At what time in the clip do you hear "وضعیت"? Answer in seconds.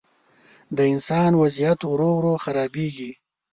1.41-1.79